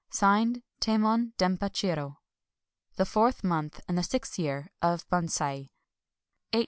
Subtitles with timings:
[0.09, 2.17] [Signed] Tamon Dempachiro.
[2.95, 5.69] The Fourth Month and the Sixth Tear of Bunsei.